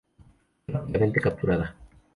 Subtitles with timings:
[0.65, 1.75] Fue rápidamente capturada.